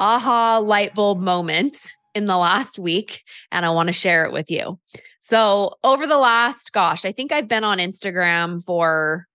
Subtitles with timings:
[0.00, 4.50] aha light bulb moment in the last week, and I want to share it with
[4.50, 4.78] you.
[5.20, 9.26] So, over the last, gosh, I think I've been on Instagram for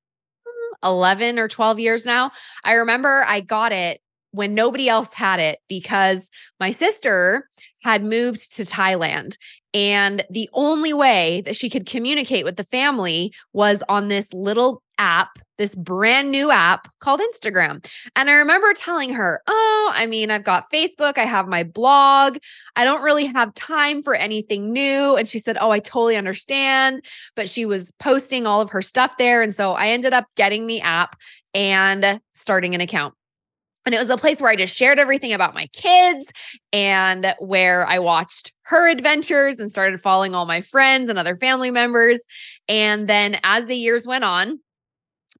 [0.45, 2.31] hmm, 11 or 12 years now.
[2.63, 7.48] I remember I got it when nobody else had it because my sister
[7.81, 9.37] had moved to Thailand.
[9.73, 14.81] And the only way that she could communicate with the family was on this little
[14.97, 17.85] app, this brand new app called Instagram.
[18.15, 22.37] And I remember telling her, Oh, I mean, I've got Facebook, I have my blog,
[22.75, 25.15] I don't really have time for anything new.
[25.15, 27.05] And she said, Oh, I totally understand.
[27.35, 29.43] But she was posting all of her stuff there.
[29.43, 31.15] And so I ended up getting the app
[31.53, 33.13] and starting an account.
[33.85, 36.25] And it was a place where I just shared everything about my kids
[36.71, 41.71] and where I watched her adventures and started following all my friends and other family
[41.71, 42.19] members.
[42.67, 44.59] And then as the years went on,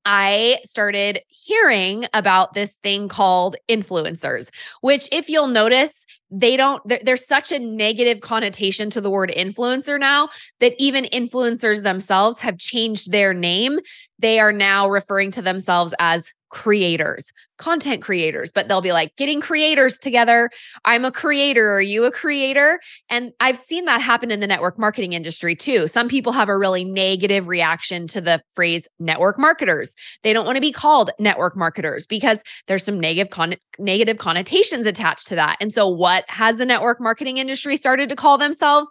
[0.05, 4.49] I started hearing about this thing called influencers,
[4.81, 9.99] which, if you'll notice, they don't, there's such a negative connotation to the word influencer
[9.99, 13.79] now that even influencers themselves have changed their name.
[14.19, 19.41] They are now referring to themselves as creators, content creators, but they'll be like getting
[19.41, 20.49] creators together.
[20.85, 21.71] I'm a creator.
[21.75, 22.79] Are you a creator?
[23.09, 25.87] And I've seen that happen in the network marketing industry too.
[25.87, 29.93] Some people have a really negative reaction to the phrase network marketers.
[30.23, 34.85] They don't want to be called network marketers because there's some negative con- negative connotations
[34.87, 35.57] attached to that.
[35.59, 38.87] And so what has the network marketing industry started to call themselves?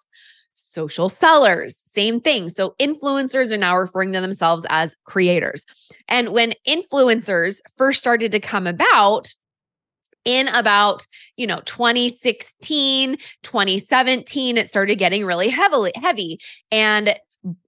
[0.59, 2.49] Social sellers, same thing.
[2.49, 5.65] So influencers are now referring to themselves as creators.
[6.09, 9.35] And when influencers first started to come about,
[10.25, 16.41] in about you know 2016 2017 it started getting really heavily heavy
[16.73, 17.15] and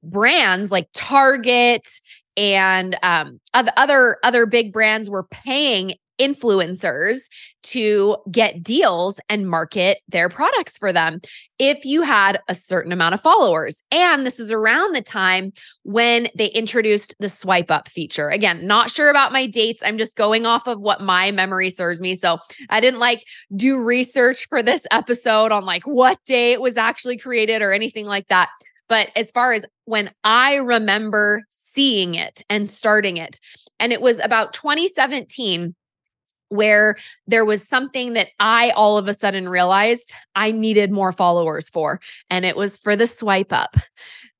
[0.03, 1.89] brands like target
[2.37, 7.19] and um, other other big brands were paying influencers
[7.63, 11.21] to get deals and market their products for them
[11.59, 13.83] if you had a certain amount of followers.
[13.91, 18.29] And this is around the time when they introduced the swipe up feature.
[18.29, 19.83] Again, not sure about my dates.
[19.85, 22.15] I'm just going off of what my memory serves me.
[22.15, 22.39] So
[22.69, 23.25] I didn't like
[23.57, 28.07] do research for this episode on like what day it was actually created or anything
[28.07, 28.49] like that.
[28.89, 33.39] But as far as when I remember seeing it and starting it,
[33.79, 35.75] and it was about 2017
[36.51, 36.97] where
[37.27, 42.01] there was something that I all of a sudden realized I needed more followers for,
[42.29, 43.77] and it was for the swipe up.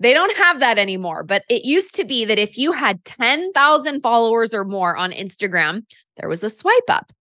[0.01, 4.03] They don't have that anymore, but it used to be that if you had 10,000
[4.03, 5.85] followers or more on Instagram,
[6.17, 7.13] there was a swipe up.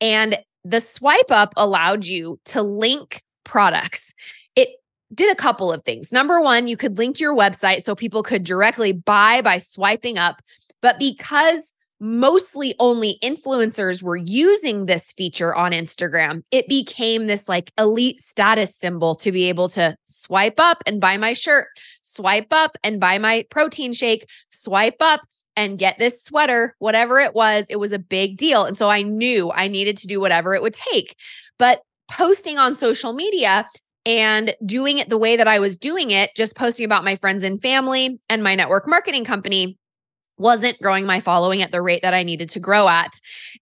[0.00, 4.14] And the swipe up allowed you to link products.
[4.56, 4.70] It
[5.14, 6.10] did a couple of things.
[6.10, 10.40] Number one, you could link your website so people could directly buy by swiping up.
[10.80, 17.70] But because mostly only influencers were using this feature on Instagram, it became this like
[17.78, 21.68] elite status symbol to be able to swipe up and buy my shirt,
[22.02, 25.20] swipe up and buy my protein shake, swipe up
[25.54, 28.64] and get this sweater, whatever it was, it was a big deal.
[28.64, 31.14] And so I knew I needed to do whatever it would take.
[31.56, 33.64] But posting on social media
[34.04, 37.44] and doing it the way that I was doing it, just posting about my friends
[37.44, 39.78] and family and my network marketing company
[40.38, 43.12] wasn't growing my following at the rate that I needed to grow at.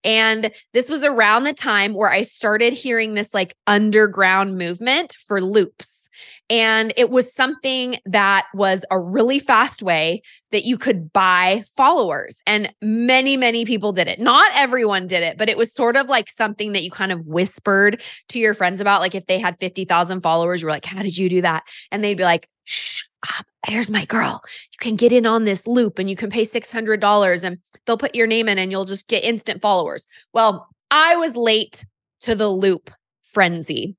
[0.05, 5.41] And this was around the time where I started hearing this like underground movement for
[5.41, 6.01] loops.
[6.49, 12.43] And it was something that was a really fast way that you could buy followers.
[12.47, 14.19] And many, many people did it.
[14.19, 17.27] Not everyone did it, but it was sort of like something that you kind of
[17.27, 19.01] whispered to your friends about.
[19.01, 21.63] Like if they had 50,000 followers, you were like, How did you do that?
[21.93, 24.43] And they'd be like, Shh, ah, here's my girl.
[24.73, 28.15] You can get in on this loop and you can pay $600 and they'll put
[28.15, 30.07] your name in and you'll just get instant followers.
[30.33, 31.85] Well, I was late
[32.21, 32.91] to the loop
[33.23, 33.97] frenzy.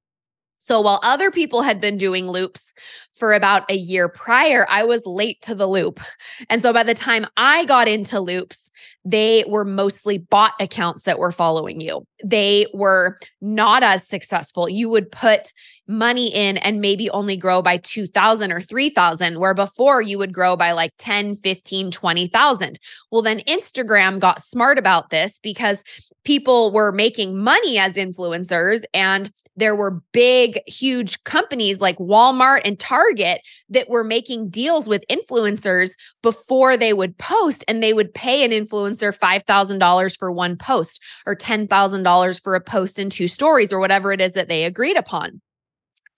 [0.64, 2.74] So while other people had been doing loops
[3.14, 6.00] for about a year prior, I was late to the loop.
[6.52, 8.70] And so by the time I got into loops,
[9.04, 12.06] they were mostly bot accounts that were following you.
[12.24, 14.70] They were not as successful.
[14.70, 15.52] You would put
[15.88, 20.56] money in and maybe only grow by 2000 or 3000 where before you would grow
[20.56, 22.80] by like 10, 15, 20,000.
[23.12, 25.84] Well then Instagram got smart about this because
[26.24, 32.80] people were making money as influencers and there were big huge companies like Walmart and
[32.80, 35.92] Target that were making deals with influencers
[36.24, 41.36] before they would post and they would pay an influencer $5,000 for one post or
[41.36, 45.42] $10,000 for a post and two stories or whatever it is that they agreed upon.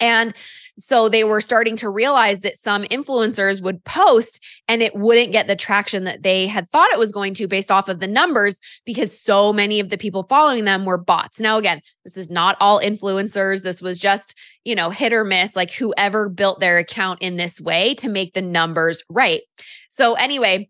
[0.04, 0.34] And
[0.78, 5.48] so they were starting to realize that some influencers would post and it wouldn't get
[5.48, 8.60] the traction that they had thought it was going to based off of the numbers
[8.86, 11.40] because so many of the people following them were bots.
[11.40, 13.64] Now, again, this is not all influencers.
[13.64, 14.36] This was just,
[14.66, 18.34] you know, hit or miss, like whoever built their account in this way to make
[18.34, 19.42] the numbers right.
[19.90, 20.70] So, anyway,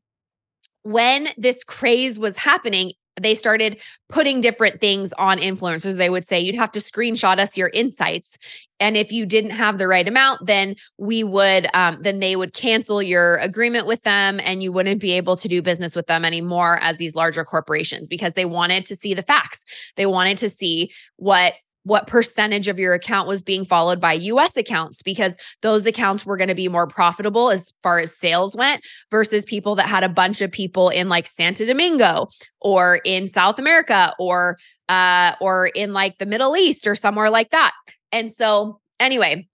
[0.84, 2.92] when this craze was happening,
[3.22, 3.80] they started
[4.10, 5.98] putting different things on influencers.
[5.98, 8.38] They would say, you'd have to screenshot us your insights.
[8.80, 12.54] And if you didn't have the right amount, then we would, um, then they would
[12.54, 16.26] cancel your agreement with them and you wouldn't be able to do business with them
[16.26, 19.64] anymore as these larger corporations because they wanted to see the facts.
[19.96, 24.56] They wanted to see what what percentage of your account was being followed by US
[24.58, 28.84] accounts because those accounts were going to be more profitable as far as sales went
[29.12, 32.28] versus people that had a bunch of people in like Santo Domingo
[32.62, 34.58] or in South America or
[34.90, 37.74] uh or in like the Middle East or somewhere like that.
[38.12, 39.48] And so anyway,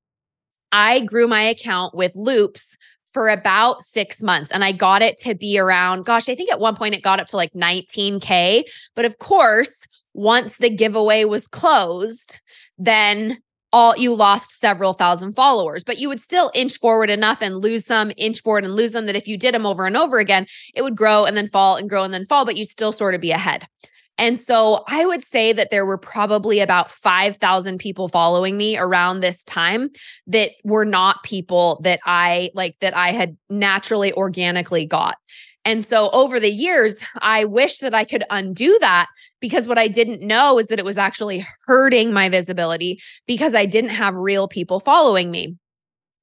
[0.71, 2.77] I grew my account with loops
[3.11, 6.59] for about six months and I got it to be around, gosh, I think at
[6.59, 8.63] one point it got up to like 19K.
[8.95, 12.39] But of course, once the giveaway was closed,
[12.77, 13.38] then
[13.71, 17.85] all you lost several thousand followers, but you would still inch forward enough and lose
[17.85, 20.47] some, inch forward and lose them that if you did them over and over again,
[20.73, 23.13] it would grow and then fall and grow and then fall, but you still sort
[23.13, 23.67] of be ahead.
[24.17, 29.21] And so I would say that there were probably about 5,000 people following me around
[29.21, 29.89] this time
[30.27, 35.15] that were not people that I like that I had naturally organically got.
[35.65, 39.07] And so over the years, I wish that I could undo that
[39.39, 43.65] because what I didn't know is that it was actually hurting my visibility because I
[43.65, 45.57] didn't have real people following me.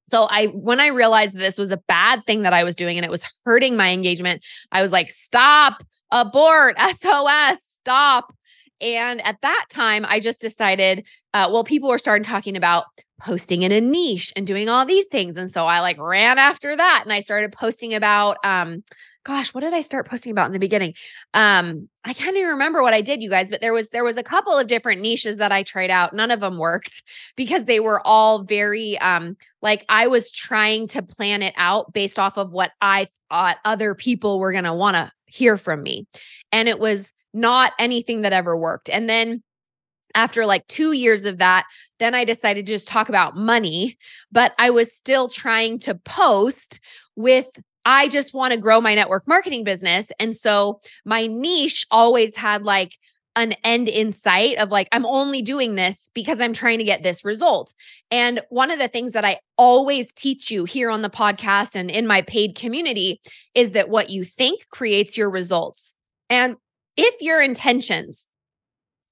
[0.08, 3.04] So I when I realized this was a bad thing that I was doing and
[3.04, 8.32] it was hurting my engagement, I was like, stop, abort, SOS, stop.
[8.80, 12.84] And at that time, I just decided, uh, well, people were starting talking about
[13.20, 15.36] posting in a niche and doing all these things.
[15.36, 18.84] And so I like ran after that and I started posting about, um,
[19.26, 20.94] gosh, what did I start posting about in the beginning?
[21.34, 24.16] Um, I can't even remember what I did, you guys, but there was there was
[24.16, 26.14] a couple of different niches that I tried out.
[26.14, 27.02] None of them worked
[27.36, 32.20] because they were all very um like I was trying to plan it out based
[32.20, 36.06] off of what I thought other people were gonna want to hear from me.
[36.52, 38.88] And it was not anything that ever worked.
[38.88, 39.42] And then
[40.14, 41.66] after like two years of that,
[41.98, 43.98] then I decided to just talk about money,
[44.30, 46.80] but I was still trying to post
[47.16, 47.50] with
[47.86, 50.10] I just want to grow my network marketing business.
[50.18, 52.98] And so my niche always had like
[53.36, 57.02] an end in sight of like, I'm only doing this because I'm trying to get
[57.02, 57.72] this result.
[58.10, 61.90] And one of the things that I always teach you here on the podcast and
[61.90, 63.20] in my paid community
[63.54, 65.94] is that what you think creates your results.
[66.28, 66.56] And
[66.96, 68.26] if your intentions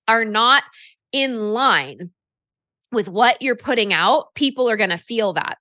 [0.09, 0.65] are not
[1.13, 2.11] in line
[2.91, 5.59] with what you're putting out, people are going to feel that.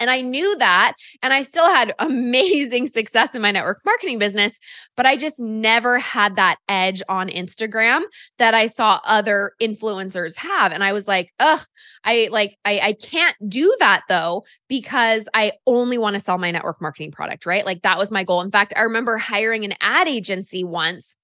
[0.00, 0.94] And I knew that.
[1.22, 4.58] And I still had amazing success in my network marketing business,
[4.96, 8.02] but I just never had that edge on Instagram
[8.38, 10.72] that I saw other influencers have.
[10.72, 11.60] And I was like, ugh,
[12.04, 16.50] I like, I, I can't do that though, because I only want to sell my
[16.50, 17.66] network marketing product, right?
[17.66, 18.40] Like that was my goal.
[18.40, 21.16] In fact, I remember hiring an ad agency once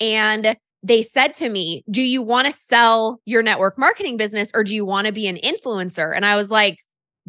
[0.00, 4.62] and they said to me, Do you want to sell your network marketing business or
[4.62, 6.14] do you want to be an influencer?
[6.14, 6.76] And I was like,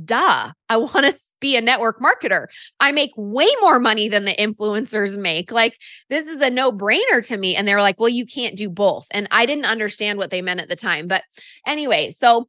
[0.03, 2.47] Duh, I want to be a network marketer.
[2.79, 5.51] I make way more money than the influencers make.
[5.51, 5.77] Like,
[6.09, 7.55] this is a no brainer to me.
[7.55, 9.07] And they were like, Well, you can't do both.
[9.11, 11.07] And I didn't understand what they meant at the time.
[11.07, 11.23] But
[11.65, 12.47] anyway, so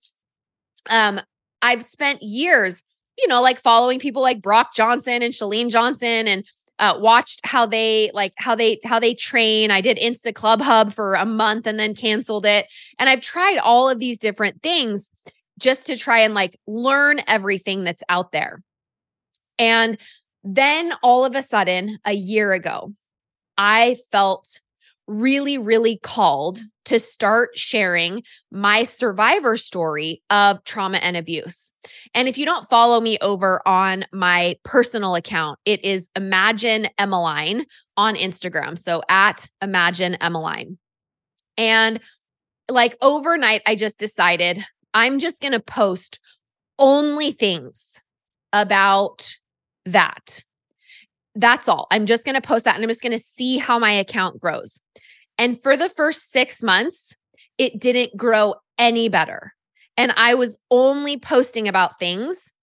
[0.90, 1.20] um,
[1.62, 2.82] I've spent years,
[3.18, 6.44] you know, like following people like Brock Johnson and Shalene Johnson and
[6.78, 9.70] uh, watched how they like how they how they train.
[9.70, 12.66] I did Insta Club Hub for a month and then canceled it.
[12.98, 15.10] And I've tried all of these different things
[15.58, 18.62] just to try and like learn everything that's out there.
[19.58, 19.98] And
[20.44, 22.92] then all of a sudden, a year ago,
[23.58, 24.60] I felt
[25.06, 31.72] really, really called to start sharing my survivor story of trauma and abuse.
[32.14, 37.64] And if you don't follow me over on my personal account, it is Imagine Emmeline
[37.96, 38.78] on Instagram.
[38.78, 40.78] So at Imagine Emmeline.
[41.56, 42.00] And
[42.68, 44.64] like overnight, I just decided
[44.96, 46.20] I'm just going to post
[46.78, 48.00] only things
[48.54, 49.36] about
[49.84, 50.42] that.
[51.34, 51.86] That's all.
[51.90, 54.40] I'm just going to post that and I'm just going to see how my account
[54.40, 54.80] grows.
[55.36, 57.14] And for the first six months,
[57.58, 59.52] it didn't grow any better.
[59.98, 62.54] And I was only posting about things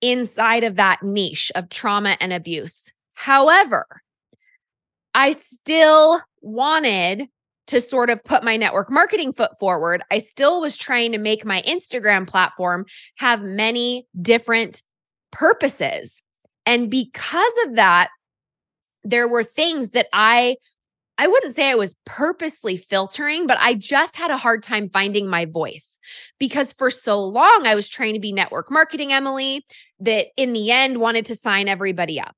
[0.00, 2.92] inside of that niche of trauma and abuse.
[3.14, 3.86] However,
[5.14, 7.28] I still wanted
[7.70, 10.02] to sort of put my network marketing foot forward.
[10.10, 12.84] I still was trying to make my Instagram platform
[13.18, 14.82] have many different
[15.30, 16.20] purposes.
[16.66, 18.08] And because of that,
[19.04, 20.56] there were things that I
[21.16, 25.28] I wouldn't say I was purposely filtering, but I just had a hard time finding
[25.28, 25.98] my voice
[26.38, 29.64] because for so long I was trying to be network marketing Emily
[30.00, 32.36] that in the end wanted to sign everybody up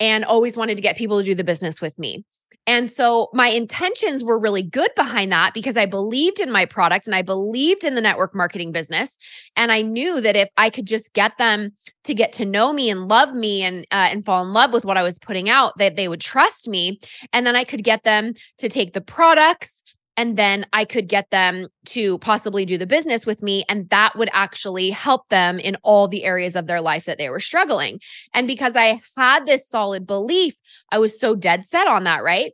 [0.00, 2.24] and always wanted to get people to do the business with me.
[2.66, 7.06] And so my intentions were really good behind that because I believed in my product
[7.06, 9.18] and I believed in the network marketing business.
[9.56, 11.72] And I knew that if I could just get them
[12.04, 14.84] to get to know me and love me and uh, and fall in love with
[14.84, 17.00] what I was putting out, that they would trust me.
[17.32, 19.82] And then I could get them to take the products
[20.16, 23.64] and then I could get them to possibly do the business with me.
[23.68, 27.30] And that would actually help them in all the areas of their life that they
[27.30, 28.00] were struggling.
[28.34, 30.54] And because I had this solid belief,
[30.90, 32.52] I was so dead set on that, right?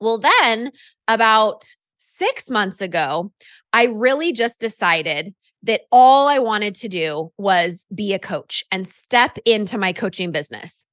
[0.00, 0.72] Well, then
[1.08, 1.64] about
[1.98, 3.32] six months ago,
[3.72, 8.86] I really just decided that all I wanted to do was be a coach and
[8.86, 10.86] step into my coaching business.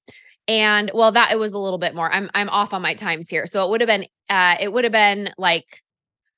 [0.49, 2.11] And well, that it was a little bit more.
[2.11, 3.45] I'm I'm off on my times here.
[3.45, 5.83] So it would have been uh it would have been like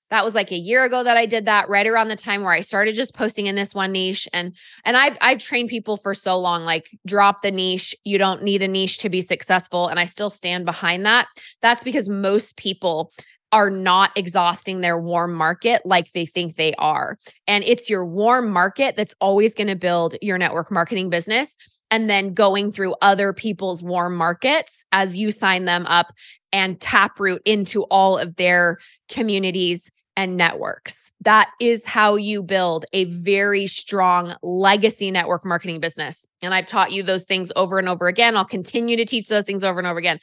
[0.09, 2.51] that was like a year ago that I did that right around the time where
[2.51, 4.53] I started just posting in this one niche and
[4.83, 8.61] and I've I've trained people for so long like drop the niche you don't need
[8.61, 11.29] a niche to be successful and I still stand behind that
[11.61, 13.13] that's because most people
[13.53, 17.17] are not exhausting their warm market like they think they are.
[17.47, 21.57] And it's your warm market that's always going to build your network marketing business
[21.91, 26.13] and then going through other people's warm markets as you sign them up
[26.53, 28.79] and taproot into all of their
[29.09, 31.11] communities and networks.
[31.21, 36.25] That is how you build a very strong legacy network marketing business.
[36.41, 38.35] And I've taught you those things over and over again.
[38.35, 40.19] I'll continue to teach those things over and over again.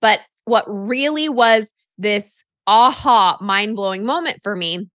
[0.00, 4.88] But what really was this aha mind blowing moment for me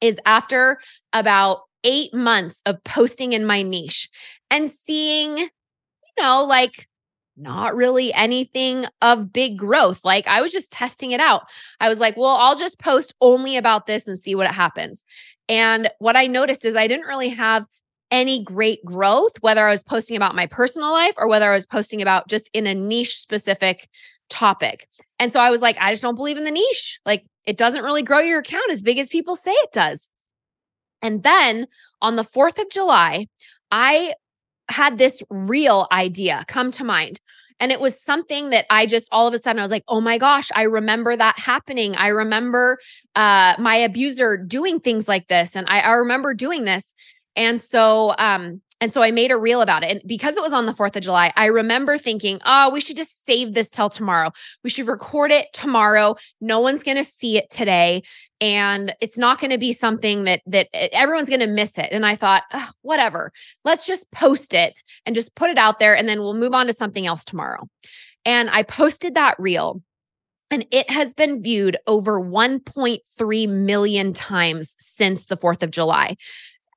[0.00, 0.78] is after
[1.12, 4.08] about eight months of posting in my niche
[4.50, 5.48] and seeing, you
[6.18, 6.88] know, like
[7.36, 10.04] not really anything of big growth.
[10.04, 11.42] Like I was just testing it out.
[11.80, 15.04] I was like, well, I'll just post only about this and see what happens.
[15.48, 17.66] And what I noticed is I didn't really have
[18.10, 21.66] any great growth, whether I was posting about my personal life or whether I was
[21.66, 23.88] posting about just in a niche specific
[24.30, 24.88] topic.
[25.18, 26.98] And so I was like, I just don't believe in the niche.
[27.06, 30.10] Like it doesn't really grow your account as big as people say it does.
[31.02, 31.66] And then
[32.02, 33.28] on the 4th of July,
[33.70, 34.14] I
[34.68, 37.20] had this real idea come to mind.
[37.60, 40.00] And it was something that I just all of a sudden I was like, oh
[40.00, 41.96] my gosh, I remember that happening.
[41.96, 42.78] I remember
[43.16, 45.56] uh, my abuser doing things like this.
[45.56, 46.94] And I, I remember doing this.
[47.34, 49.90] And so um, and so I made a reel about it.
[49.90, 52.96] And because it was on the 4th of July, I remember thinking, oh, we should
[52.96, 54.30] just save this till tomorrow.
[54.62, 56.16] We should record it tomorrow.
[56.40, 58.02] No one's going to see it today.
[58.40, 61.88] And it's not going to be something that that everyone's going to miss it.
[61.90, 62.44] And I thought,
[62.82, 63.32] whatever.
[63.64, 66.66] Let's just post it and just put it out there and then we'll move on
[66.68, 67.68] to something else tomorrow.
[68.24, 69.82] And I posted that reel
[70.50, 76.16] and it has been viewed over 1.3 million times since the 4th of July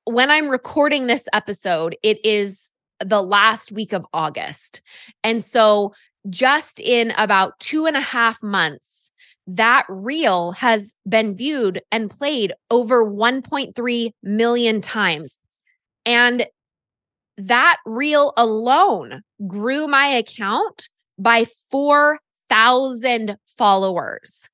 [0.05, 2.72] when I'm recording this episode, it is
[3.03, 4.81] the last week of August.
[5.24, 5.93] And so,
[6.29, 9.12] just in about two and a half months,
[9.48, 15.39] that reel has been viewed and played over 1.3 million times.
[16.05, 16.46] And
[17.38, 24.50] that reel alone grew my account by 4,000 followers.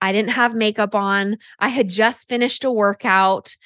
[0.00, 1.38] I didn't have makeup on.
[1.58, 3.56] I had just finished a workout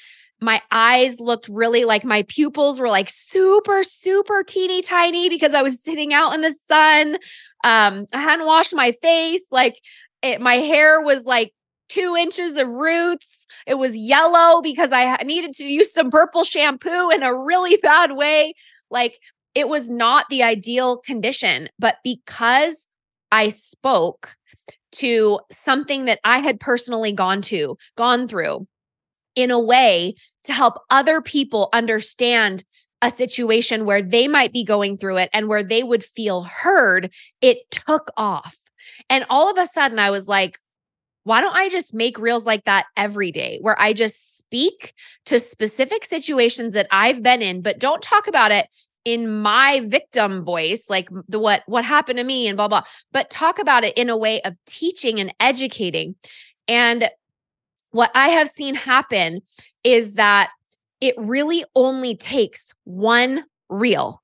[0.42, 5.62] my eyes looked really like my pupils were like super super teeny tiny because i
[5.62, 7.16] was sitting out in the sun.
[7.64, 9.80] Um i hadn't washed my face like
[10.22, 11.52] it, my hair was like
[11.88, 13.46] two inches of roots.
[13.66, 18.12] It was yellow because i needed to use some purple shampoo in a really bad
[18.12, 18.54] way.
[18.90, 19.18] Like
[19.54, 22.87] it was not the ideal condition but because
[23.30, 24.37] i spoke
[24.92, 28.66] to something that I had personally gone to, gone through
[29.35, 32.65] in a way to help other people understand
[33.01, 37.12] a situation where they might be going through it and where they would feel heard,
[37.41, 38.71] it took off.
[39.11, 40.59] And all of a sudden, I was like,
[41.25, 44.95] why don't I just make reels like that every day where I just speak
[45.27, 48.69] to specific situations that I've been in, but don't talk about it
[49.05, 53.29] in my victim voice like the what what happened to me and blah blah but
[53.31, 56.15] talk about it in a way of teaching and educating
[56.69, 57.11] and
[57.92, 59.40] what i have seen happen
[59.84, 60.50] is that
[61.00, 64.22] it really only takes one reel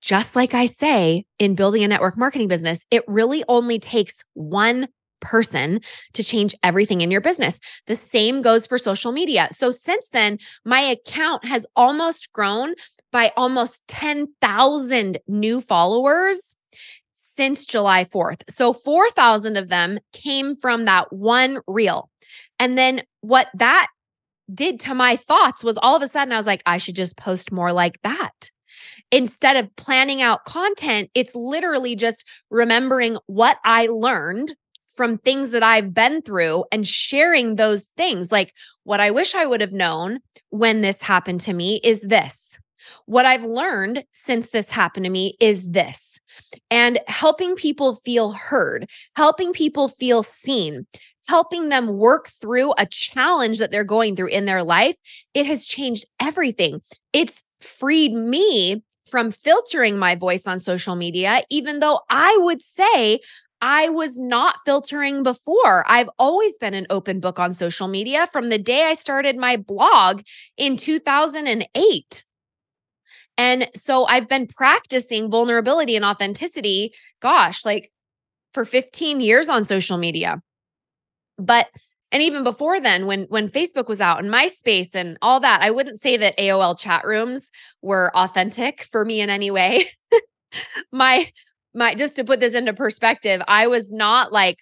[0.00, 4.88] just like i say in building a network marketing business it really only takes one
[5.20, 5.80] person
[6.14, 7.60] to change everything in your business.
[7.86, 9.48] The same goes for social media.
[9.52, 12.74] So since then, my account has almost grown
[13.12, 16.56] by almost 10,000 new followers
[17.14, 18.42] since July 4th.
[18.48, 22.10] So 4,000 of them came from that one reel.
[22.60, 23.88] And then what that
[24.54, 27.16] did to my thoughts was all of a sudden I was like, I should just
[27.16, 28.50] post more like that.
[29.10, 34.54] Instead of planning out content, it's literally just remembering what I learned
[34.94, 38.30] from things that I've been through and sharing those things.
[38.30, 38.52] Like,
[38.84, 40.18] what I wish I would have known
[40.50, 42.58] when this happened to me is this.
[43.06, 46.20] What I've learned since this happened to me is this.
[46.70, 50.86] And helping people feel heard, helping people feel seen,
[51.30, 54.96] helping them work through a challenge that they're going through in their life,
[55.32, 56.80] it has changed everything.
[57.12, 63.20] It's freed me from filtering my voice on social media, even though I would say
[63.60, 65.84] I was not filtering before.
[65.86, 69.56] I've always been an open book on social media from the day I started my
[69.56, 70.22] blog
[70.56, 72.24] in 2008.
[73.38, 77.92] And so I've been practicing vulnerability and authenticity, gosh, like
[78.52, 80.42] for 15 years on social media.
[81.40, 81.68] But
[82.12, 85.70] and even before then when when Facebook was out and MySpace and all that, I
[85.70, 87.50] wouldn't say that AOL chat rooms
[87.82, 89.88] were authentic for me in any way.
[90.92, 91.30] my
[91.74, 94.58] my just to put this into perspective, I was not like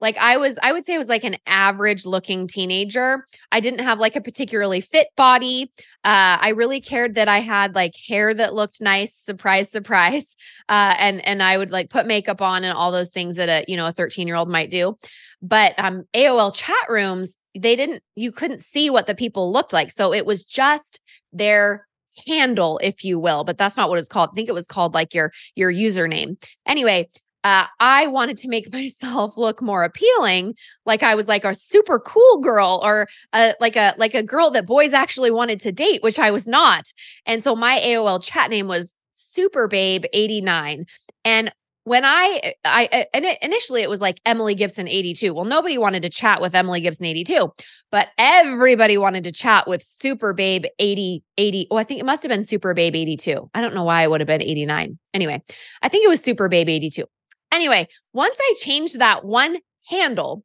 [0.00, 3.24] like I was I would say I was like an average looking teenager.
[3.52, 5.70] I didn't have like a particularly fit body.
[6.04, 10.36] Uh I really cared that I had like hair that looked nice, surprise surprise.
[10.68, 13.64] Uh and and I would like put makeup on and all those things that a,
[13.66, 14.96] you know, a 13-year-old might do.
[15.42, 19.90] But um AOL chat rooms, they didn't you couldn't see what the people looked like.
[19.90, 21.00] So it was just
[21.32, 21.86] their
[22.26, 24.30] handle, if you will, but that's not what it's called.
[24.32, 26.36] I think it was called like your your username.
[26.66, 27.08] Anyway,
[27.44, 30.54] uh, I wanted to make myself look more appealing,
[30.86, 34.50] like I was like a super cool girl or a, like a like a girl
[34.50, 36.84] that boys actually wanted to date, which I was not.
[37.26, 40.86] And so my AOL chat name was Super Babe 89.
[41.24, 41.52] And
[41.84, 45.32] when I, I, and it, initially it was like Emily Gibson 82.
[45.32, 47.52] Well, nobody wanted to chat with Emily Gibson 82,
[47.90, 51.68] but everybody wanted to chat with Super Babe 80, 80.
[51.70, 53.50] Oh, I think it must have been Super Babe 82.
[53.54, 54.98] I don't know why it would have been 89.
[55.14, 55.42] Anyway,
[55.82, 57.04] I think it was Super Babe 82.
[57.52, 60.44] Anyway, once I changed that one handle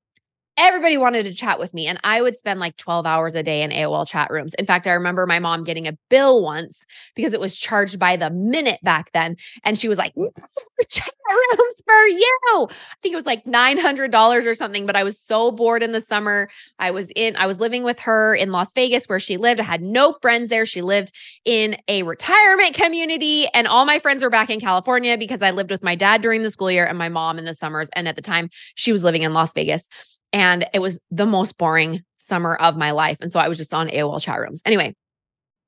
[0.58, 3.62] everybody wanted to chat with me and i would spend like 12 hours a day
[3.62, 4.54] in aol chat rooms.
[4.56, 8.16] In fact i remember my mom getting a bill once because it was charged by
[8.16, 10.14] the minute back then and she was like
[10.90, 11.10] chat
[11.58, 12.40] rooms for you.
[12.54, 12.68] I
[13.02, 16.50] think it was like $900 or something but i was so bored in the summer.
[16.80, 19.60] I was in i was living with her in las vegas where she lived.
[19.60, 20.66] I had no friends there.
[20.66, 21.12] She lived
[21.44, 25.72] in a retirement community and all my friends were back in california because i lived
[25.72, 28.16] with my dad during the school year and my mom in the summers and at
[28.16, 29.90] the time she was living in las vegas
[30.34, 33.18] and it was the most boring summer of my life.
[33.22, 34.62] And so I was just on AOL chat rooms.
[34.66, 34.96] Anyway,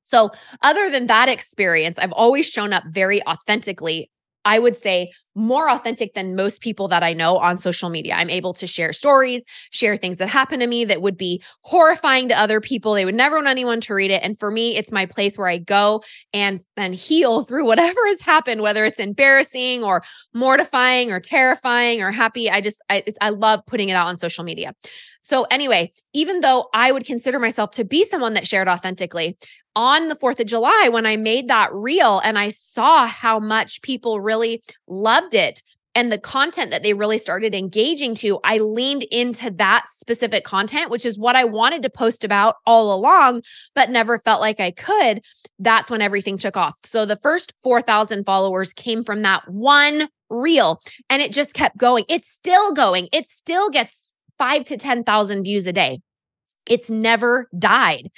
[0.03, 4.09] so other than that experience, I've always shown up very authentically.
[4.47, 8.15] I would say more authentic than most people that I know on social media.
[8.15, 12.29] I'm able to share stories, share things that happen to me that would be horrifying
[12.29, 12.93] to other people.
[12.93, 14.23] They would never want anyone to read it.
[14.23, 16.01] And for me, it's my place where I go
[16.33, 20.01] and and heal through whatever has happened, whether it's embarrassing or
[20.33, 22.49] mortifying or terrifying or happy.
[22.49, 24.73] I just I I love putting it out on social media.
[25.21, 29.37] So anyway, even though I would consider myself to be someone that shared authentically,
[29.77, 33.83] on the 4th of July when I made that reel and I saw how much
[33.83, 35.61] people really loved it
[35.97, 40.91] and the content that they really started engaging to, I leaned into that specific content,
[40.91, 43.41] which is what I wanted to post about all along,
[43.73, 45.23] but never felt like I could.
[45.57, 46.75] That's when everything took off.
[46.83, 52.05] So the first 4,000 followers came from that one reel and it just kept going.
[52.09, 53.07] It's still going.
[53.11, 55.99] It still gets five to 10,000 views a day.
[56.67, 58.09] It's never died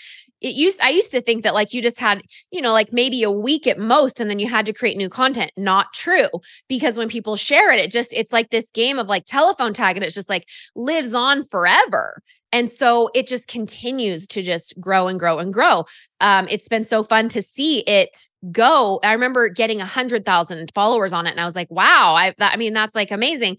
[0.41, 3.23] it used I used to think that like you just had, you know, like maybe
[3.23, 5.51] a week at most and then you had to create new content.
[5.57, 6.29] Not true.
[6.67, 9.97] Because when people share it, it just it's like this game of like telephone tag
[9.97, 12.21] and it's just like lives on forever.
[12.51, 15.85] And so it just continues to just grow and grow and grow.
[16.19, 18.17] Um, it's been so fun to see it
[18.51, 18.99] go.
[19.03, 22.33] I remember getting a hundred thousand followers on it, and I was like, "Wow!" I,
[22.39, 23.57] that, I mean, that's like amazing.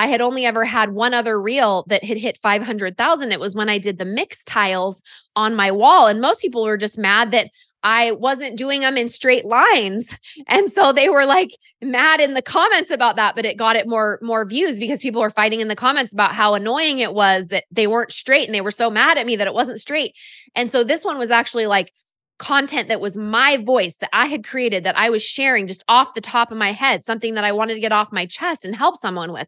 [0.00, 3.32] I had only ever had one other reel that had hit 500,000.
[3.32, 5.02] It was when I did the Mixtiles
[5.36, 6.06] on my wall.
[6.06, 7.50] And most people were just mad that
[7.82, 10.16] I wasn't doing them in straight lines.
[10.48, 11.50] And so they were like
[11.82, 15.20] mad in the comments about that, but it got it more more views because people
[15.20, 18.54] were fighting in the comments about how annoying it was that they weren't straight and
[18.54, 20.14] they were so mad at me that it wasn't straight.
[20.54, 21.92] And so this one was actually like
[22.40, 26.14] content that was my voice that I had created that I was sharing just off
[26.14, 28.74] the top of my head, something that I wanted to get off my chest and
[28.74, 29.46] help someone with.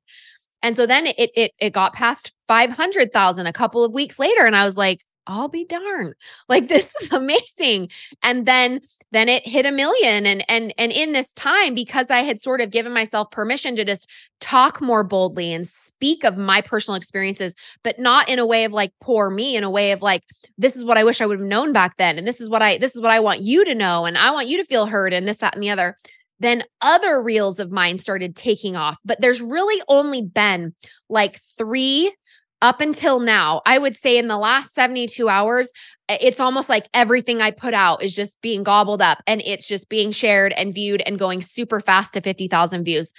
[0.62, 4.56] And so then it it it got past 500,000 a couple of weeks later and
[4.56, 6.14] I was like, I'll be darned.
[6.48, 7.88] Like this is amazing.
[8.22, 12.18] And then then it hit a million and and and in this time because I
[12.18, 16.60] had sort of given myself permission to just talk more boldly and speak of my
[16.60, 20.02] personal experiences but not in a way of like poor me in a way of
[20.02, 20.24] like
[20.58, 22.60] this is what I wish I would have known back then and this is what
[22.60, 24.86] I this is what I want you to know and I want you to feel
[24.86, 25.96] heard and this that and the other
[26.42, 28.98] then other reels of mine started taking off.
[29.04, 30.74] But there's really only been
[31.08, 32.14] like three
[32.60, 33.60] up until now.
[33.66, 35.70] I would say in the last 72 hours,
[36.08, 39.88] it's almost like everything I put out is just being gobbled up and it's just
[39.88, 43.12] being shared and viewed and going super fast to 50,000 views.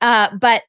[0.00, 0.62] Uh, but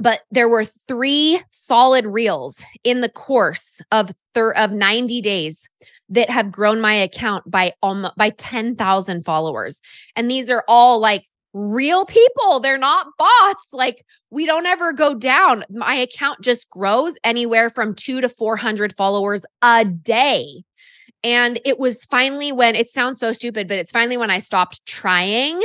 [0.00, 5.68] but there were three solid reels in the course of thir- of 90 days
[6.10, 9.80] that have grown my account by um by 10,000 followers.
[10.16, 12.60] And these are all like real people.
[12.60, 13.68] They're not bots.
[13.72, 15.64] Like we don't ever go down.
[15.70, 20.64] My account just grows anywhere from 2 to 400 followers a day.
[21.22, 24.84] And it was finally when it sounds so stupid, but it's finally when I stopped
[24.84, 25.62] trying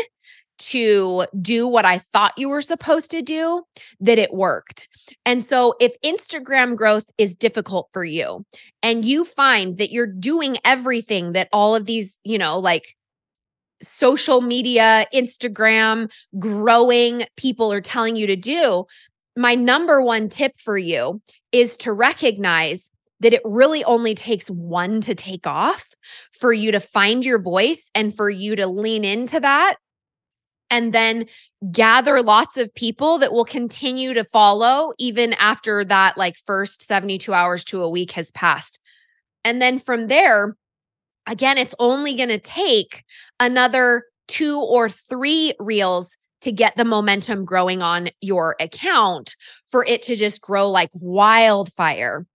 [0.60, 3.64] to do what I thought you were supposed to do,
[4.00, 4.88] that it worked.
[5.26, 8.46] And so, if Instagram growth is difficult for you
[8.84, 12.96] and you find that you're doing everything that all of these, you know, like
[13.82, 18.86] social media, Instagram, growing people are telling you to do,
[19.38, 22.92] my number one tip for you is to recognize
[23.22, 25.94] that it really only takes one to take off
[26.32, 29.76] for you to find your voice and for you to lean into that
[30.70, 31.26] and then
[31.72, 37.34] gather lots of people that will continue to follow even after that like first 72
[37.34, 38.80] hours to a week has passed.
[39.44, 40.56] And then from there,
[41.28, 43.04] again, it's only going to take
[43.40, 49.36] another two or three reels to get the momentum growing on your account
[49.68, 52.26] for it to just grow like wildfire.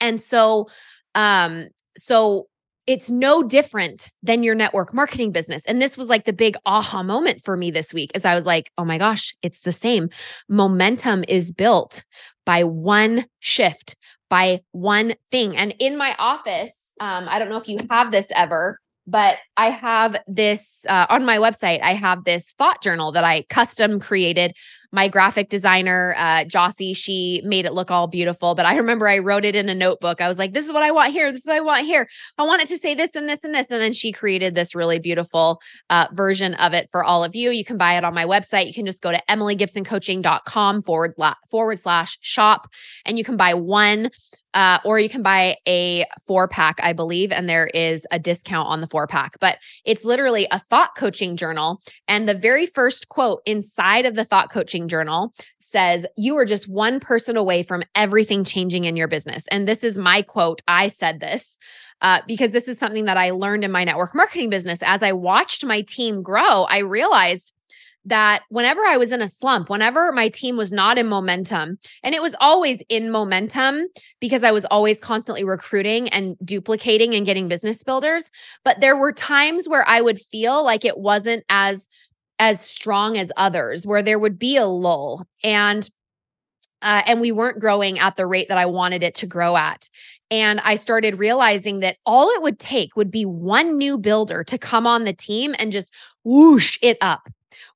[0.00, 0.68] And so,
[1.14, 2.48] um, so
[2.90, 5.62] it's no different than your network marketing business.
[5.66, 8.46] And this was like the big aha moment for me this week as I was
[8.46, 10.10] like, oh my gosh, it's the same.
[10.48, 12.02] Momentum is built
[12.44, 13.94] by one shift,
[14.28, 15.56] by one thing.
[15.56, 19.70] And in my office, um, I don't know if you have this ever, but I
[19.70, 21.80] have this uh, on my website.
[21.84, 24.52] I have this thought journal that I custom created.
[24.92, 28.54] My graphic designer, uh, Jossie, she made it look all beautiful.
[28.54, 30.20] But I remember I wrote it in a notebook.
[30.20, 31.30] I was like, this is what I want here.
[31.30, 32.08] This is what I want here.
[32.38, 33.70] I want it to say this and this and this.
[33.70, 37.50] And then she created this really beautiful uh, version of it for all of you.
[37.50, 38.66] You can buy it on my website.
[38.66, 41.14] You can just go to emilygibsoncoaching.com forward,
[41.50, 42.68] forward slash shop
[43.04, 44.10] and you can buy one
[44.54, 48.68] uh, or you can buy a four pack, I believe, and there is a discount
[48.68, 49.38] on the four pack.
[49.40, 51.80] But it's literally a thought coaching journal.
[52.08, 56.68] And the very first quote inside of the thought coaching journal says, You are just
[56.68, 59.44] one person away from everything changing in your business.
[59.50, 60.62] And this is my quote.
[60.68, 61.58] I said this.
[62.02, 64.78] Uh, because this is something that I learned in my network marketing business.
[64.82, 67.52] As I watched my team grow, I realized
[68.04, 72.14] that whenever I was in a slump, whenever my team was not in momentum, and
[72.14, 73.86] it was always in momentum
[74.20, 78.30] because I was always constantly recruiting and duplicating and getting business builders,
[78.64, 81.88] but there were times where I would feel like it wasn't as
[82.38, 85.90] as strong as others where there would be a lull and
[86.82, 89.90] uh, and we weren't growing at the rate that I wanted it to grow at.
[90.30, 94.56] And I started realizing that all it would take would be one new builder to
[94.56, 95.92] come on the team and just
[96.24, 97.28] whoosh it up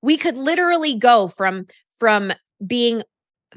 [0.04, 1.64] we could literally go from
[1.98, 2.30] from
[2.66, 2.96] being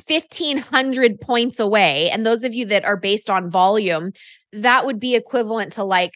[0.07, 4.11] 1500 points away and those of you that are based on volume
[4.53, 6.13] that would be equivalent to like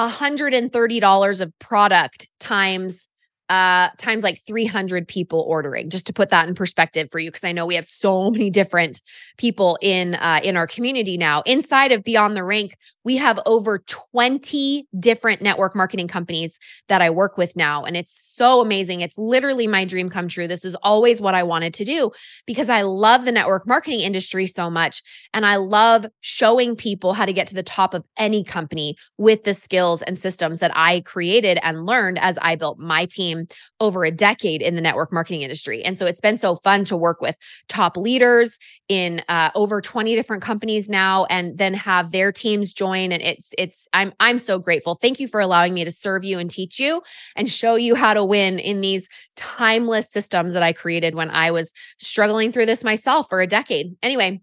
[0.00, 3.08] $130 of product times
[3.48, 7.44] uh, times like 300 people ordering, just to put that in perspective for you, because
[7.44, 9.00] I know we have so many different
[9.38, 11.42] people in uh, in our community now.
[11.46, 16.58] Inside of Beyond the Rank, we have over 20 different network marketing companies
[16.88, 19.00] that I work with now, and it's so amazing.
[19.00, 20.46] It's literally my dream come true.
[20.46, 22.10] This is always what I wanted to do
[22.46, 27.24] because I love the network marketing industry so much, and I love showing people how
[27.24, 31.00] to get to the top of any company with the skills and systems that I
[31.00, 33.37] created and learned as I built my team
[33.80, 35.84] over a decade in the network marketing industry.
[35.84, 37.36] And so it's been so fun to work with
[37.68, 43.12] top leaders in uh, over 20 different companies now and then have their teams join
[43.12, 44.94] and it's it's I'm I'm so grateful.
[44.94, 47.02] Thank you for allowing me to serve you and teach you
[47.36, 51.50] and show you how to win in these timeless systems that I created when I
[51.50, 53.96] was struggling through this myself for a decade.
[54.02, 54.40] Anyway,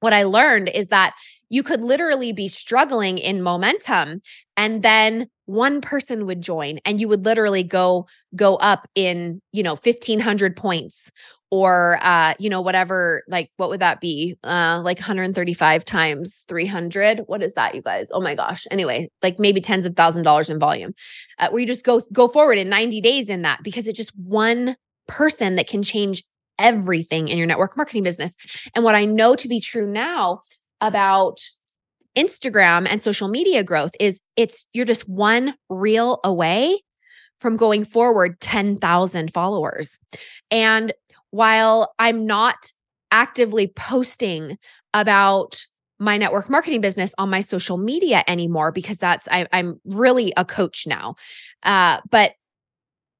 [0.00, 1.14] what I learned is that
[1.50, 4.22] you could literally be struggling in momentum
[4.60, 9.62] and then one person would join and you would literally go go up in you
[9.62, 11.10] know 1500 points
[11.50, 14.36] or uh you know whatever like what would that be?
[14.44, 18.06] Uh like 135 times 300 what is that you guys?
[18.12, 18.66] Oh my gosh.
[18.70, 20.92] Anyway like maybe tens of thousand dollars in volume.
[21.38, 24.12] Uh, where you just go go forward in 90 days in that because it's just
[24.18, 24.76] one
[25.08, 26.22] person that can change
[26.58, 28.36] everything in your network marketing business.
[28.74, 30.40] And what i know to be true now
[30.82, 31.40] about
[32.16, 36.80] Instagram and social media growth is it's you're just one reel away
[37.40, 39.98] from going forward 10,000 followers.
[40.50, 40.92] And
[41.30, 42.72] while I'm not
[43.10, 44.58] actively posting
[44.94, 45.64] about
[45.98, 50.44] my network marketing business on my social media anymore because that's I, am really a
[50.44, 51.14] coach now.
[51.62, 52.32] Uh, but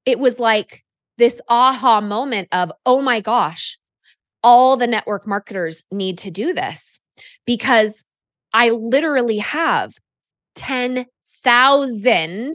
[0.06, 0.82] it was like
[1.18, 3.78] this aha moment of, oh my gosh,
[4.42, 7.00] all the network marketers need to do this
[7.44, 8.04] because
[8.52, 9.92] I literally have
[10.56, 12.54] 10,000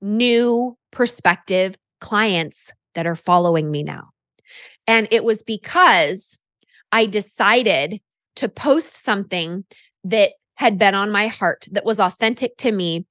[0.00, 4.08] new prospective clients that are following me now.
[4.86, 6.38] And it was because
[6.92, 8.00] I decided
[8.36, 9.64] to post something
[10.04, 13.06] that had been on my heart, that was authentic to me,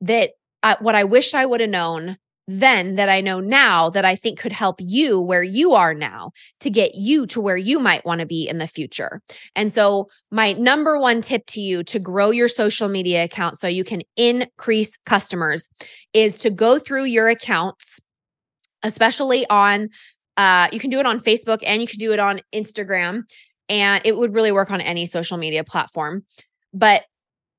[0.00, 0.30] that
[0.62, 2.16] uh, what I wish I would have known
[2.50, 6.32] then that I know now that I think could help you where you are now
[6.58, 9.22] to get you to where you might want to be in the future.
[9.54, 13.68] And so, my number one tip to you to grow your social media account so
[13.68, 15.68] you can increase customers
[16.12, 18.00] is to go through your accounts,
[18.82, 19.88] especially on,
[20.36, 23.22] uh, you can do it on Facebook and you can do it on Instagram.
[23.68, 26.24] And it would really work on any social media platform.
[26.72, 27.04] But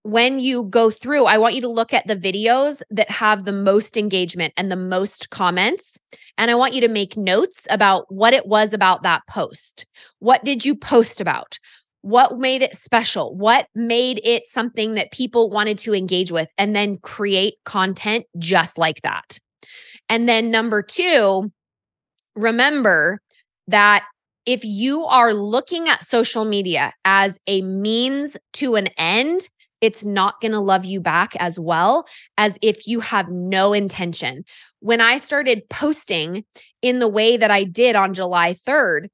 [0.03, 3.51] when you go through, I want you to look at the videos that have the
[3.51, 5.99] most engagement and the most comments.
[6.37, 9.85] And I want you to make notes about what it was about that post.
[10.19, 11.59] What did you post about?
[12.01, 13.35] What made it special?
[13.35, 16.49] What made it something that people wanted to engage with?
[16.57, 19.37] And then create content just like that.
[20.09, 21.51] And then number two,
[22.35, 23.21] remember
[23.67, 24.03] that
[24.47, 29.47] if you are looking at social media as a means to an end,
[29.81, 34.45] it's not going to love you back as well as if you have no intention.
[34.79, 36.45] When I started posting
[36.81, 39.07] in the way that I did on July 3rd,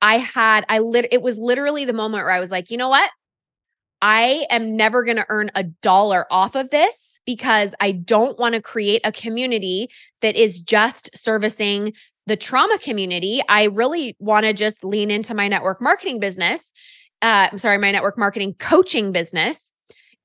[0.00, 2.88] I had, I lit, it was literally the moment where I was like, you know
[2.88, 3.10] what?
[4.00, 8.56] I am never going to earn a dollar off of this because I don't want
[8.56, 9.88] to create a community
[10.22, 11.92] that is just servicing
[12.26, 13.40] the trauma community.
[13.48, 16.72] I really want to just lean into my network marketing business.
[17.20, 19.72] Uh, I'm sorry, my network marketing coaching business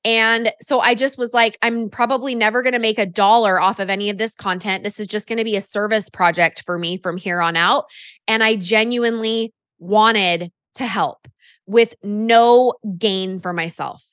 [0.03, 3.79] and so I just was like, I'm probably never going to make a dollar off
[3.79, 4.83] of any of this content.
[4.83, 7.85] This is just going to be a service project for me from here on out.
[8.27, 11.27] And I genuinely wanted to help
[11.65, 14.03] with no gain for myself.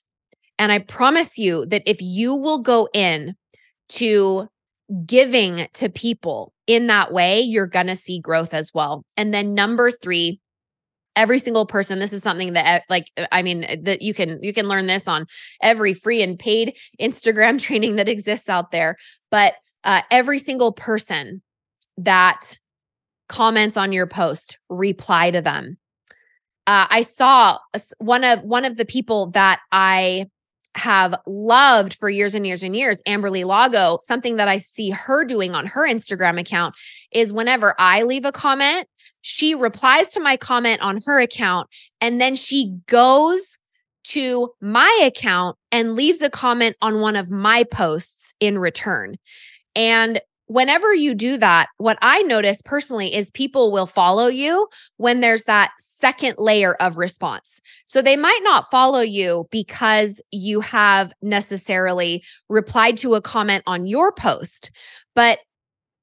[0.58, 3.34] And I promise you that if you will go in
[3.90, 4.48] to
[5.06, 9.04] giving to people in that way, you're going to see growth as well.
[9.16, 10.40] And then number three,
[11.16, 14.14] every single person this is something that eh, like eh, i mean eh, that you
[14.14, 15.26] can you can learn this on
[15.62, 18.96] every free and paid instagram training that exists out there
[19.30, 21.42] but uh, every single person
[21.98, 22.58] that
[23.28, 25.76] comments on your post reply to them.
[26.66, 27.58] Uh, i saw
[27.98, 30.26] one of one of the people that i
[30.76, 35.24] have loved for years and years and years, Amberly Lago, something that I see her
[35.24, 36.74] doing on her Instagram account
[37.12, 38.88] is whenever I leave a comment,
[39.26, 41.66] she replies to my comment on her account
[42.02, 43.58] and then she goes
[44.04, 49.16] to my account and leaves a comment on one of my posts in return.
[49.74, 55.20] And whenever you do that, what I notice personally is people will follow you when
[55.20, 57.62] there's that second layer of response.
[57.86, 63.86] So they might not follow you because you have necessarily replied to a comment on
[63.86, 64.70] your post,
[65.14, 65.38] but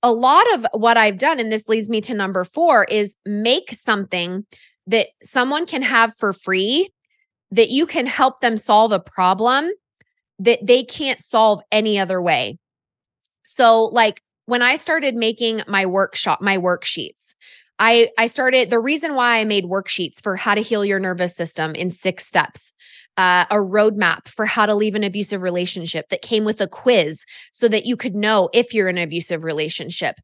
[0.03, 3.71] a lot of what I've done, and this leads me to number four, is make
[3.71, 4.45] something
[4.87, 6.89] that someone can have for free
[7.51, 9.69] that you can help them solve a problem
[10.39, 12.57] that they can't solve any other way.
[13.43, 17.35] So, like when I started making my workshop, my worksheets,
[17.77, 21.35] I I started the reason why I made worksheets for how to heal your nervous
[21.35, 22.73] system in six steps.
[23.17, 27.26] Uh, a roadmap for how to leave an abusive relationship that came with a quiz
[27.52, 30.15] so that you could know if you're in an abusive relationship.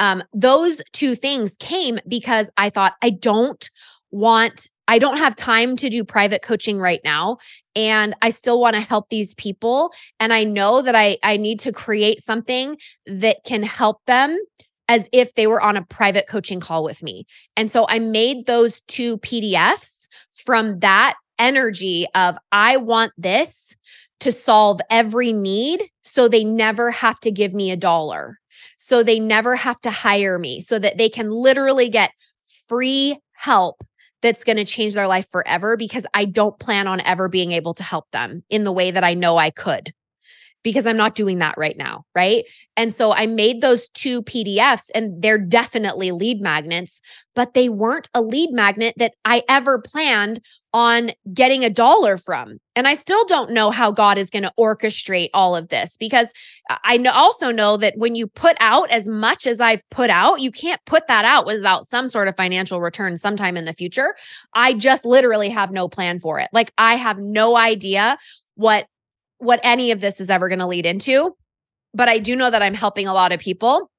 [0.00, 3.70] Um, those two things came because I thought I don't
[4.10, 7.38] want I don't have time to do private coaching right now
[7.74, 11.60] and I still want to help these people and I know that I I need
[11.60, 12.76] to create something
[13.06, 14.38] that can help them
[14.88, 17.24] as if they were on a private coaching call with me.
[17.56, 23.76] And so I made those two PDFs from that energy of I want this
[24.20, 28.38] to solve every need so they never have to give me a dollar.
[28.78, 32.12] So they never have to hire me so that they can literally get
[32.68, 33.82] free help
[34.22, 37.74] that's going to change their life forever because I don't plan on ever being able
[37.74, 39.92] to help them in the way that I know I could
[40.62, 42.04] because I'm not doing that right now.
[42.14, 42.44] Right.
[42.76, 47.00] And so I made those two PDFs and they're definitely lead magnets,
[47.34, 50.40] but they weren't a lead magnet that I ever planned
[50.74, 52.58] on getting a dollar from.
[52.74, 56.32] And I still don't know how God is going to orchestrate all of this because
[56.70, 60.50] I also know that when you put out as much as I've put out, you
[60.50, 64.14] can't put that out without some sort of financial return sometime in the future.
[64.54, 66.48] I just literally have no plan for it.
[66.54, 68.16] Like I have no idea
[68.54, 68.86] what
[69.42, 71.36] what any of this is ever going to lead into.
[71.92, 73.90] But I do know that I'm helping a lot of people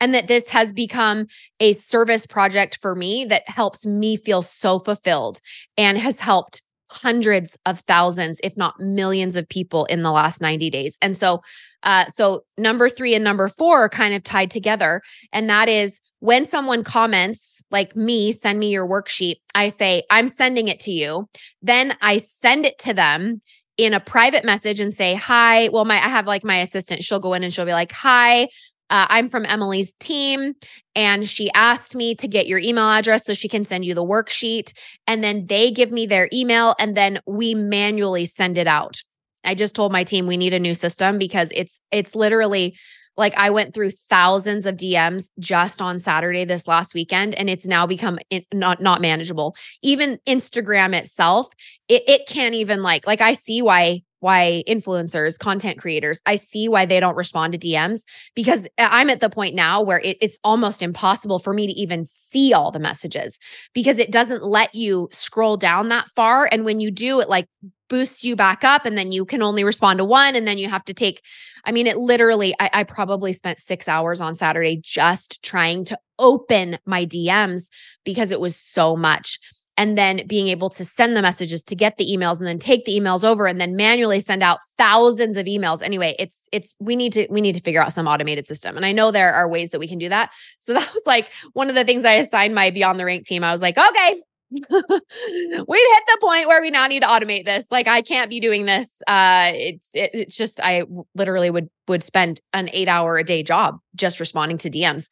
[0.00, 1.26] and that this has become
[1.60, 5.40] a service project for me that helps me feel so fulfilled
[5.76, 10.70] and has helped hundreds of thousands if not millions of people in the last 90
[10.70, 11.42] days and so
[11.82, 16.00] uh so number 3 and number 4 are kind of tied together and that is
[16.20, 20.90] when someone comments like me send me your worksheet i say i'm sending it to
[20.90, 21.28] you
[21.60, 23.42] then i send it to them
[23.78, 25.68] in a private message and say, Hi.
[25.70, 28.48] Well, my I have like my assistant, she'll go in and she'll be like, Hi.
[28.90, 30.54] Uh, I'm from Emily's team,
[30.94, 34.04] and she asked me to get your email address so she can send you the
[34.04, 34.72] worksheet.
[35.06, 39.02] And then they give me their email, and then we manually send it out.
[39.44, 42.76] I just told my team we need a new system because it's it's literally
[43.18, 47.66] like I went through thousands of DMs just on Saturday this last weekend and it's
[47.66, 49.56] now become in, not not manageable.
[49.82, 51.48] Even Instagram itself,
[51.88, 56.68] it it can't even like like I see why why influencers, content creators, I see
[56.68, 58.02] why they don't respond to DMs
[58.34, 61.72] because uh, I'm at the point now where it, it's almost impossible for me to
[61.72, 63.38] even see all the messages
[63.74, 66.48] because it doesn't let you scroll down that far.
[66.50, 67.46] And when you do, it like
[67.88, 70.68] boosts you back up and then you can only respond to one and then you
[70.68, 71.22] have to take
[71.64, 75.98] i mean it literally I, I, probably spent six hours on saturday just trying to
[76.18, 77.68] open my dms
[78.08, 79.38] because it was so much.
[79.76, 82.84] And then being able to send the messages to get the emails and then take
[82.84, 85.82] the emails over and then manually send out thousands of emails.
[85.82, 88.76] Anyway it's it's we need to we need to figure out some automated system.
[88.76, 90.30] And i know there are ways that we can do that.
[90.58, 93.44] So that was like one of the things i assigned my beyond the rank team.
[93.44, 94.22] I was like okay
[94.70, 98.40] we've hit the point where we now need to automate this like i can't be
[98.40, 100.84] doing this uh it's it, it's just i
[101.14, 105.08] literally would would spend an 8 hour a day job just responding to dms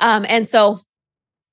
[0.00, 0.78] um and so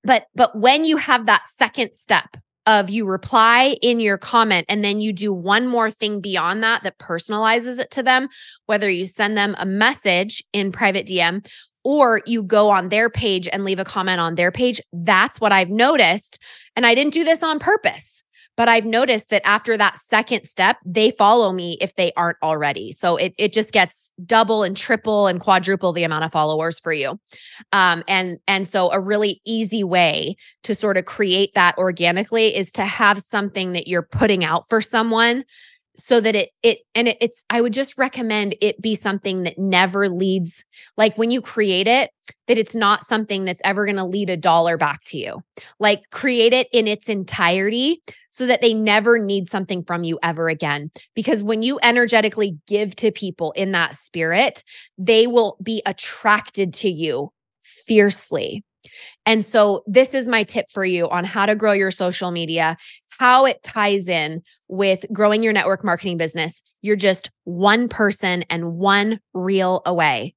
[0.03, 4.83] but but when you have that second step of you reply in your comment and
[4.83, 8.27] then you do one more thing beyond that that personalizes it to them
[8.65, 11.45] whether you send them a message in private dm
[11.83, 14.79] or you go on their page and leave a comment on their page.
[14.91, 16.41] That's what I've noticed.
[16.75, 18.23] And I didn't do this on purpose,
[18.55, 22.91] but I've noticed that after that second step, they follow me if they aren't already.
[22.91, 26.93] So it, it just gets double and triple and quadruple the amount of followers for
[26.93, 27.19] you.
[27.71, 32.71] Um, and, and so a really easy way to sort of create that organically is
[32.73, 35.43] to have something that you're putting out for someone
[35.95, 39.57] so that it it and it, it's i would just recommend it be something that
[39.57, 40.65] never leads
[40.97, 42.09] like when you create it
[42.47, 45.41] that it's not something that's ever going to lead a dollar back to you.
[45.79, 48.01] Like create it in its entirety
[48.31, 50.91] so that they never need something from you ever again.
[51.13, 54.63] Because when you energetically give to people in that spirit
[54.97, 58.63] they will be attracted to you fiercely
[59.25, 62.77] and so, this is my tip for you on how to grow your social media,
[63.19, 66.61] how it ties in with growing your network marketing business.
[66.81, 70.35] You're just one person and one reel away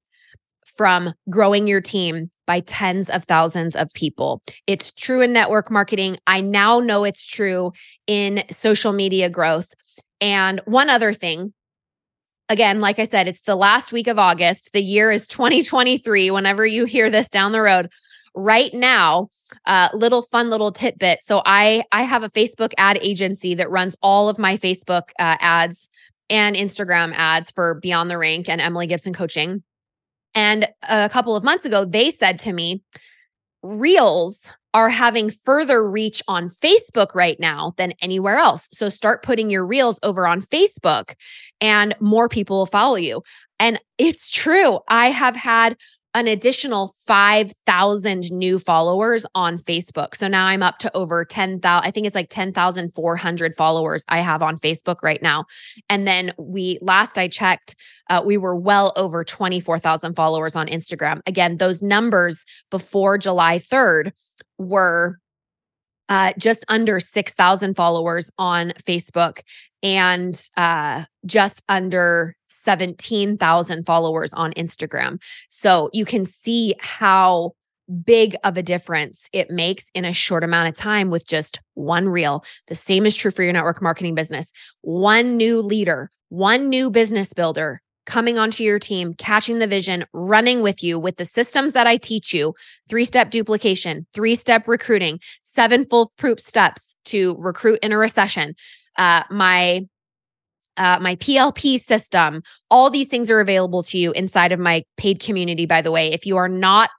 [0.77, 4.43] from growing your team by tens of thousands of people.
[4.67, 6.19] It's true in network marketing.
[6.27, 7.73] I now know it's true
[8.07, 9.75] in social media growth.
[10.21, 11.53] And one other thing
[12.49, 14.73] again, like I said, it's the last week of August.
[14.73, 16.31] The year is 2023.
[16.31, 17.91] Whenever you hear this down the road,
[18.37, 19.29] right now,
[19.65, 21.21] uh, little fun little tidbit.
[21.23, 25.37] So I I have a Facebook ad agency that runs all of my Facebook uh,
[25.41, 25.89] ads
[26.31, 29.63] and Instagram ads for Beyond the Rank and Emily Gibson Coaching.
[30.35, 32.83] And a couple of months ago, they said to me,
[33.63, 38.69] Reels are having further reach on Facebook right now than anywhere else.
[38.73, 41.15] So start putting your reels over on Facebook
[41.63, 43.23] and more people will follow you.
[43.59, 44.81] And it's true.
[44.89, 45.79] I have had
[46.17, 50.17] an additional 5,000 new followers on Facebook.
[50.17, 51.63] So now I'm up to over 10,000.
[51.67, 55.45] I think it's like 10,400 followers I have on Facebook right now.
[55.91, 57.77] And then we, last I checked,
[58.09, 61.21] uh, we were well over 24,000 followers on Instagram.
[61.27, 64.13] Again, those numbers before July 3rd
[64.57, 65.19] were
[66.09, 69.41] uh, just under 6,000 followers on Facebook
[69.83, 75.21] and uh, just under 17,000 followers on Instagram.
[75.51, 77.53] So you can see how
[78.05, 82.09] big of a difference it makes in a short amount of time with just one
[82.09, 82.45] reel.
[82.67, 84.53] The same is true for your network marketing business.
[84.83, 90.63] One new leader, one new business builder coming onto your team, catching the vision, running
[90.63, 92.55] with you with the systems that I teach you
[92.89, 98.55] three step duplication, three step recruiting, seven foolproof steps to recruit in a recession.
[98.97, 99.87] Uh, my
[100.79, 105.21] uh, my PLP system, all these things are available to you inside of my paid
[105.21, 105.65] community.
[105.65, 106.91] By the way, if you are not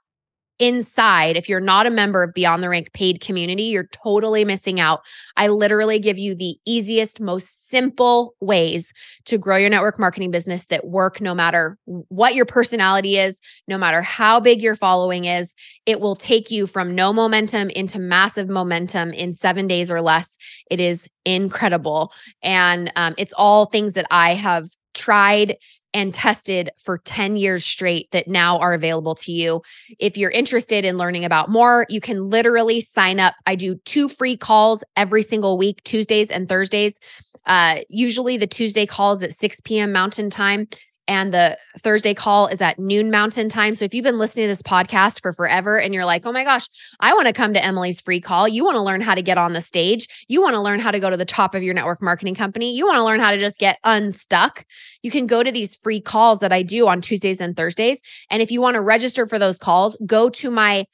[0.58, 4.80] inside, if you're not a member of Beyond the Rank paid community, you're totally missing
[4.80, 5.00] out.
[5.36, 8.92] I literally give you the easiest, most simple ways
[9.26, 13.78] to grow your network marketing business that work no matter what your personality is, no
[13.78, 15.54] matter how big your following is.
[15.86, 20.36] It will take you from no momentum into massive momentum in seven days or less.
[20.70, 22.12] It is incredible.
[22.42, 25.56] And um, it's all things that I have tried
[25.94, 29.62] and tested for 10 years straight that now are available to you.
[29.98, 33.34] If you're interested in learning about more, you can literally sign up.
[33.46, 36.98] I do two free calls every single week, Tuesdays and Thursdays.
[37.46, 39.92] Uh, usually the Tuesday calls at 6 p.m.
[39.92, 40.68] Mountain Time
[41.08, 43.74] and the Thursday call is at noon mountain time.
[43.74, 46.44] So if you've been listening to this podcast for forever and you're like, oh my
[46.44, 46.68] gosh,
[47.00, 48.46] I want to come to Emily's free call.
[48.46, 50.26] You want to learn how to get on the stage.
[50.28, 52.74] You want to learn how to go to the top of your network marketing company.
[52.74, 54.64] You want to learn how to just get unstuck.
[55.02, 58.00] You can go to these free calls that I do on Tuesdays and Thursdays.
[58.30, 60.84] And if you want to register for those calls, go to my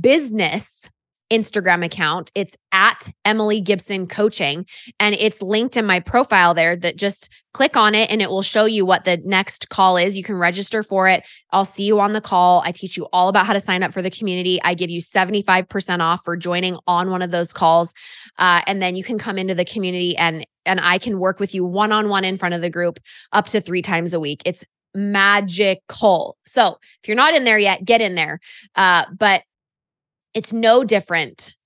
[0.00, 0.88] business
[1.34, 2.30] Instagram account.
[2.34, 4.66] It's at Emily Gibson Coaching,
[5.00, 6.76] and it's linked in my profile there.
[6.76, 10.16] That just click on it and it will show you what the next call is.
[10.16, 11.24] You can register for it.
[11.52, 12.62] I'll see you on the call.
[12.64, 14.60] I teach you all about how to sign up for the community.
[14.62, 17.94] I give you 75% off for joining on one of those calls.
[18.38, 21.54] Uh, and then you can come into the community and and I can work with
[21.54, 22.98] you one on one in front of the group
[23.32, 24.40] up to three times a week.
[24.46, 24.64] It's
[24.94, 26.36] magical.
[26.46, 28.40] So if you're not in there yet, get in there.
[28.74, 29.42] Uh, but
[30.34, 31.56] it's no different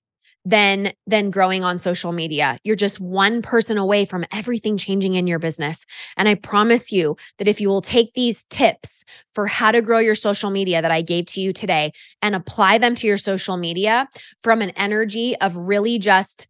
[0.44, 2.58] than than growing on social media.
[2.64, 5.84] You're just one person away from everything changing in your business.
[6.16, 9.04] And I promise you that if you will take these tips
[9.34, 11.92] for how to grow your social media that I gave to you today
[12.22, 14.08] and apply them to your social media
[14.42, 16.48] from an energy of really just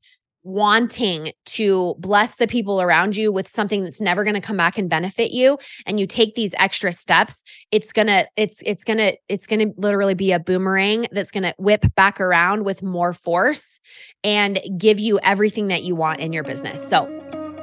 [0.48, 4.78] wanting to bless the people around you with something that's never going to come back
[4.78, 8.96] and benefit you and you take these extra steps it's going to it's it's going
[8.96, 12.82] to it's going to literally be a boomerang that's going to whip back around with
[12.82, 13.78] more force
[14.24, 16.82] and give you everything that you want in your business.
[16.88, 17.06] So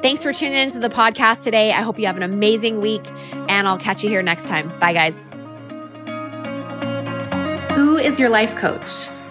[0.03, 1.71] thanks for tuning into the podcast today.
[1.71, 3.09] I hope you have an amazing week
[3.49, 4.71] and i'll catch you here next time.
[4.79, 5.31] Bye guys.
[7.75, 9.09] Who is your life coach